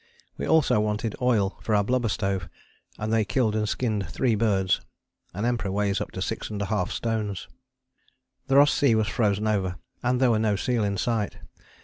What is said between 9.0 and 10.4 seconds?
frozen over, and there were